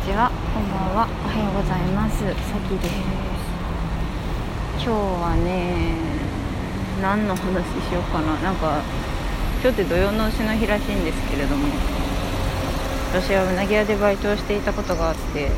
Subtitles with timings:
[0.00, 0.30] ちは。
[0.54, 1.08] こんばんは。
[1.24, 2.20] おはようございます。
[2.20, 2.94] さきです。
[4.76, 5.92] 今日はね
[7.02, 8.34] 何の話しようかな。
[8.40, 8.80] なんか
[9.62, 11.66] 今日って土曜の牛の日らしいんですけれども
[13.12, 15.50] 私はうなぎ屋でバイトをしていたことがあって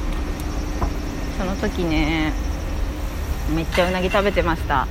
[1.38, 2.32] その時ね
[3.54, 4.88] めっちゃうなぎ食べてました。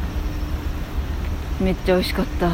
[1.59, 2.49] めっちゃ美味しかった。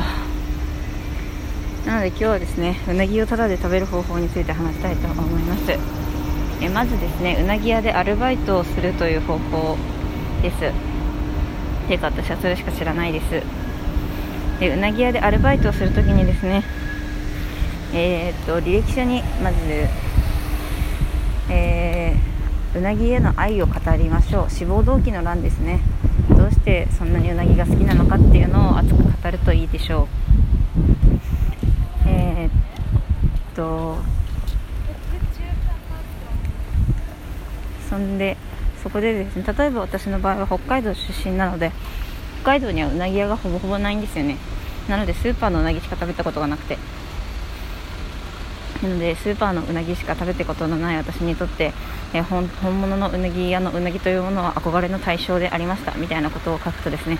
[1.85, 6.06] なので今日はですねうなぎをタダで食べる方法について話したいと思います。
[6.61, 9.77] えまずですねうなぎ屋でアルバイトをするという方法
[10.41, 10.57] です。
[11.87, 13.41] ていうか私はそれしか知らないです。
[14.59, 16.63] でうなぎ屋でアルバイトをするときにですね
[17.93, 19.57] えー、っと履歴書にまず、
[21.49, 24.49] えー、うなぎへの愛を語りましょう。
[24.49, 25.79] 志望動機の欄ですね。
[26.29, 30.07] どうしてそんなにうなぎが好きなのかっていうのを熱く語るといいでしょう。
[32.07, 32.51] えー、っ
[33.55, 33.97] と
[37.89, 38.37] そんで
[38.83, 41.71] そこでですね例えば私の場合は北海道出身なので
[42.41, 44.37] 北海道にはうなぎ屋がほぼほぼないんですよね。
[44.87, 46.77] なのでスーパーのうなぎしか食べたことがなくて。
[48.81, 51.73] なのでスーパーのうなぎしか食べたことのない私にとって、
[52.13, 55.93] えー、本物のうなぎ屋のうなぎというものは憧れの対象でありました。
[55.95, 57.17] みたいなことを書くとですね、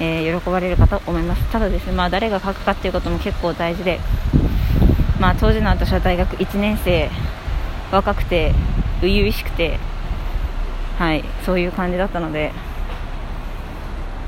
[0.00, 1.42] えー、喜ばれるかと思います。
[1.50, 3.98] ただですね、まあ、誰が書くかっていうことも結構大事で、
[5.18, 7.10] まあ、当時の私は大学1年生
[7.90, 8.54] 若くて
[9.00, 9.78] 初々しくて
[10.98, 12.52] はいそういう感じだったので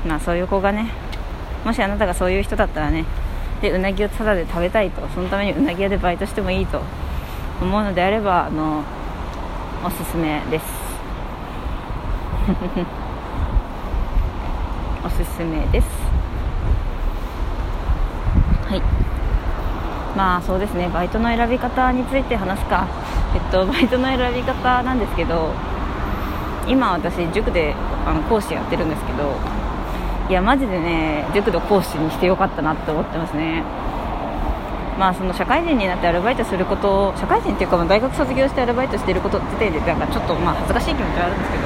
[0.07, 0.89] まあそういう子がね
[1.65, 3.05] もしあなたがそういう人だったらね
[3.61, 6.81] でうなぎをタダで食べたいとそのためにうなぎ屋でバイトしてもいいと
[7.61, 8.83] 思うのであればあの
[9.85, 10.65] おすすめです。
[15.03, 15.87] おすすめです。
[18.69, 18.81] はい。
[20.15, 20.89] まあそうですね。
[20.93, 22.87] バイトの選び方について話すか。
[23.51, 25.53] とバイトの選び方なんですけど
[26.67, 29.35] 今私塾であの講師やってるんですけど
[30.29, 33.63] いやマジでね塾の講師にしてよかったなって思ってますね。
[34.97, 41.63] まあその社会人になってアルバイトすること社会人っていうか大学卒業してアルバイトしてること時点でなんかちょっとまあ恥ずかしい気持ちはあるんですけど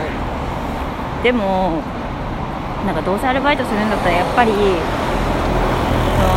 [1.24, 1.82] でも
[2.86, 4.52] なんかどうせアルバイトするんだったらやっぱり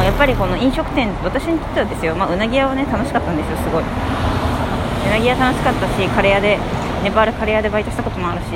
[0.05, 3.85] やっぱりこの飲食店私にとってはですよ、まあ、うなぎ屋はね楽しかったんですよすごい。
[5.07, 6.59] うなぎ屋楽しかったしカレー屋で
[7.03, 8.51] ネパールカレー屋でバイトしたこともあるし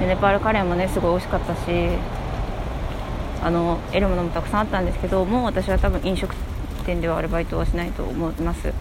[0.00, 1.60] でネパールカレーもねすごい美味しかったし
[3.42, 6.34] あの得るものもたくさんあったんですけどもう私は多分飲食
[6.84, 8.72] 店ではアルバイトはしないと思います。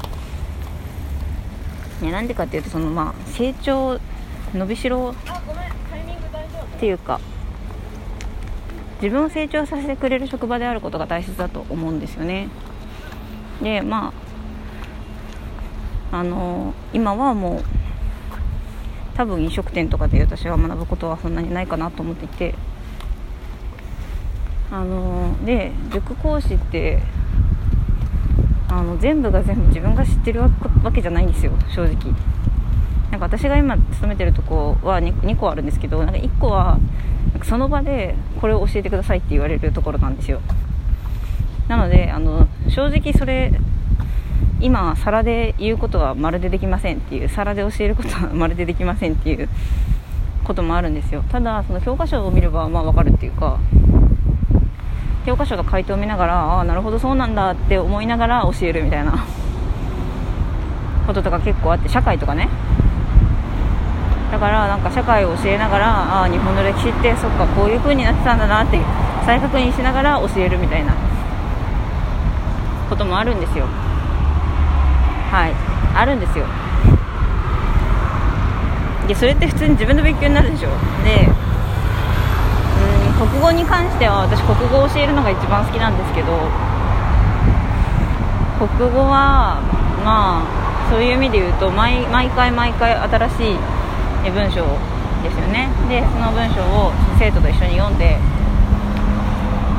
[2.02, 4.00] ねなんでかっていうとそのまあ成長
[4.54, 5.14] 伸びしろ
[6.78, 7.20] っていうか
[9.02, 12.50] 自分を成長させてくれる職場であることが大切だと思うんですよね。
[13.62, 14.27] でまあ
[16.12, 17.64] あの今はもう
[19.16, 22.56] 多分飲食店とかで私は学ぶことはそんなにないかなと思っていて
[24.72, 27.02] あので塾講師って
[28.70, 30.50] あの全部が全部自分が知ってるわ
[30.94, 32.14] けじゃないんですよ正直。
[33.10, 36.78] なんか私が今勤めてるとこは 2, 2個あるんですけどなんか1個は
[37.32, 40.42] なんかその場でこれを教えてくださいって言われるところなんですよ。
[41.70, 43.54] なのであの正直それ
[44.60, 49.50] 今皿で言うことはまるでできませんっていう皿で教えることはまるでできませんっていう
[50.44, 51.24] こともあるんですよ。
[51.30, 53.60] ただその教科書を見ればまあ分かるっていうか
[55.26, 59.26] 教科書の回答を見ながらああなるほどそうなんだって思いながら教えるみたいな
[61.06, 62.50] こととか結構あって社会とかね。
[64.32, 65.88] だからなんか社会を教えながら
[66.22, 68.80] ああ日本の歴史ってそっかこういう風になってたんだなって
[69.26, 70.94] 再確認しながら教えるみたいな
[72.90, 73.68] こともあるんですよ。
[75.38, 75.54] はい。
[75.94, 76.46] あるんですよ。
[79.08, 80.70] でそれって普通に自分の勉強になるでしょ。
[81.06, 81.30] で
[83.22, 86.34] うん国語に関しては私国語を教えるのが一番好きなんですけど
[88.58, 89.62] 国語は
[90.04, 93.54] まあそういう意味で言うと毎毎回毎回新し
[94.26, 94.66] い文章
[95.22, 95.70] ですよね。
[95.88, 98.18] でその文章を生徒と一緒に読んで、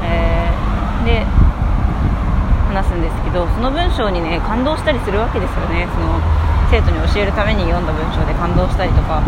[0.07, 1.27] えー、で
[2.79, 5.89] 話すんですけどその文章にね感動したりするわけですよね。
[5.91, 6.21] その
[6.71, 9.23] 生徒に教えるために読んだ文章で感動したりとか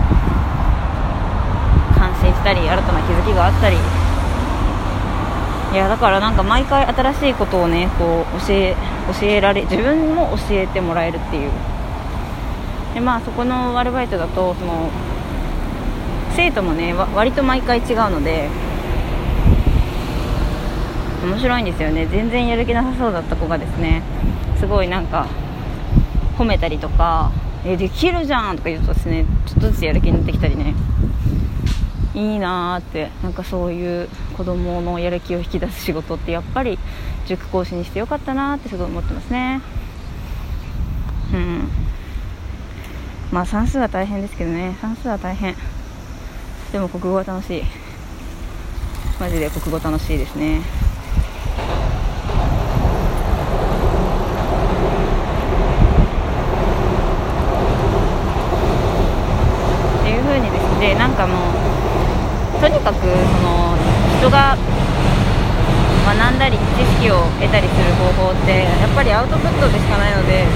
[1.99, 3.77] 感心したり新たな気づきがあったり。
[5.73, 8.75] いやだからなんか毎回新しいことをねこう教え
[9.21, 11.51] 教えられ自分も教えてもらえるっていう。
[12.95, 14.91] でまあそこのアルバイトだとその
[16.35, 18.49] 生徒もね割と毎回違うので
[21.23, 22.07] 面白いんですよね。
[22.07, 24.03] 全然やる気なさそうだった子がですね。
[24.59, 25.27] すごいなんか
[26.39, 27.31] 褒めたりとか
[27.65, 30.75] えできるじゃんとか言うとですねちょっとずつやる気になってきたりね。
[32.15, 36.79] いいなーってなんかそういう子供のやる気を引き出す仕事ってやっぱり
[37.27, 39.61] 塾講師にしてよかったなーってすごい思ってますね。
[41.33, 41.69] うん。
[43.31, 44.77] まあ算数は大変ですけどね。
[44.81, 45.55] 算数は大変。
[46.73, 47.63] でも国語は楽しい。
[49.21, 50.63] マジで国語楽しいですねっ
[60.03, 60.51] ていう風に
[60.81, 61.53] でなんかも
[62.57, 63.07] うとにかくそ
[63.45, 63.77] の
[64.19, 64.57] 人が
[66.07, 70.47] 学んだり知識を得たりする方法ってやっぱりアウトプットでしかないので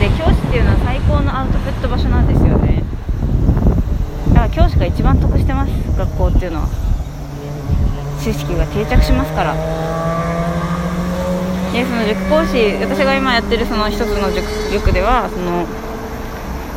[0.00, 2.82] で教師っていうのは最高のアウトプット場所なんですよね。
[4.34, 6.68] だから教師が一番得してます学校っていうのは
[8.20, 9.54] 知識が定着しますから。
[11.72, 15.66] でその塾講師私が今やってるその一つの塾塾ではその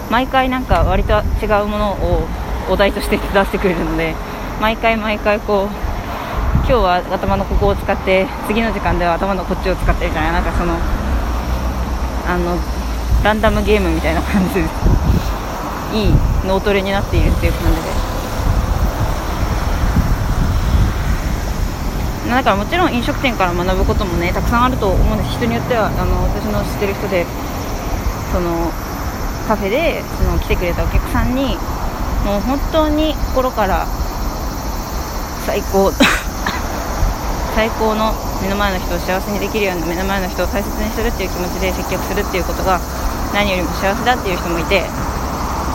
[0.09, 2.27] 毎回なんか割と違うものを
[2.69, 4.15] お題として出してくれるので
[4.59, 5.67] 毎回毎回こう
[6.65, 10.73] 今日は頭のここを使って次の時間では頭のこっちを使ってみたいななんかその
[12.27, 12.57] あの
[13.23, 16.13] ランダムゲームみたいな感じでいい
[16.45, 18.09] 脳トレになっているっていう感じで。
[22.29, 25.31] だからもちろん飲食店から学ぶこともねたくさんあると思うんです。
[25.37, 27.25] 人によってはあの私の知ってる人で
[28.31, 28.71] その
[29.49, 31.57] カフェでその来てくれたお客さんに
[32.21, 33.87] もう本当に心から
[35.47, 35.89] 最高。
[37.57, 38.13] 最高の
[38.43, 42.79] 目の前の人を幸せにできるような目の前の人を大切にするっていう気持ちで接客するっていうことが
[43.33, 44.79] 何よりも幸せだっていう人もいてい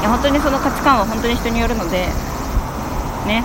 [0.04, 2.06] や本当にその価値観は本当に人によるので
[3.26, 3.42] ね。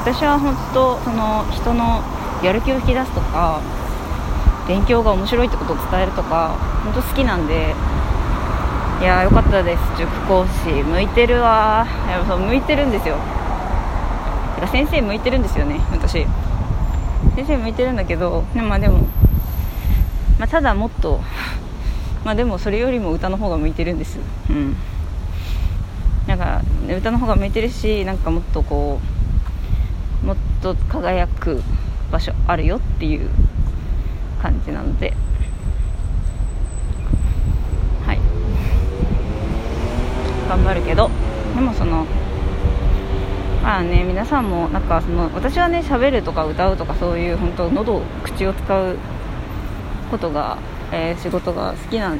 [0.00, 2.00] 私は本当その人の
[2.42, 3.60] やる気を引き出すとか
[4.66, 7.74] 勉強が面白いってことを伝えるとか本当好きなんで
[9.00, 9.82] いやーよかったです。
[9.98, 11.86] 塾講師向いてるわ。
[12.08, 13.16] やっぱ向いてるんですよ。
[14.54, 16.26] てか先生向いてるんですよね私。
[17.34, 19.00] 先生向いてるんだけどで,、まあ、でも、
[20.38, 21.20] まあ、ただもっと
[22.24, 24.18] まあでもそれよりも歌の方が向いてるんです。
[24.50, 24.76] うん。
[26.26, 29.00] なんか歌の方が向いてるしなんかもっとこ
[30.22, 31.62] うもっと輝く
[32.10, 33.30] 場所あるよっていう
[34.42, 35.12] 感じなので
[38.04, 38.18] はい
[40.48, 41.10] 頑張るけど
[41.54, 42.06] でもその
[43.62, 48.96] まあね皆さんもなんかその私はね喋るとか歌うとかそういう本当喉口を使う
[50.10, 50.58] ことが、
[50.92, 52.16] えー、仕事が好きな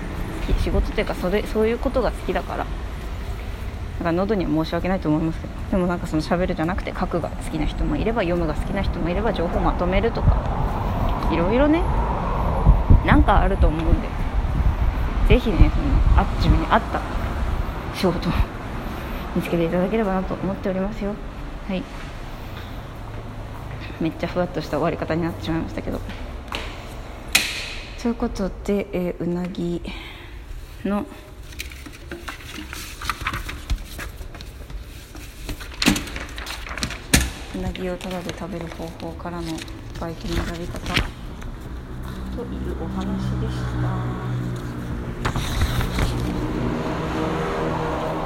[0.62, 11.80] 仕事っていうかそれそういうことが好きだからだから喉には申し訳ないと思いますけどでもなんかその喋るじゃなくて書くが好きな人もいれば読むが好きな人もいれば情報まとめるとかいろいろね
[13.04, 14.08] なんかあると思うんで
[15.28, 17.15] ぜひねそのあ自分に合った
[17.96, 18.32] 仕事を
[19.34, 21.14] 見つけていただければなと思っておりますよ。
[21.66, 21.82] はい。
[24.00, 26.00] めっちゃふわっとした終わり方になってしまいましたけど。
[28.02, 29.82] ということで、えー、うなぎ
[30.84, 31.06] の
[37.56, 39.52] うなぎをただで食べる方法からの
[39.98, 40.78] バイキンのやり方
[42.36, 43.06] というお話
[43.40, 44.35] でした。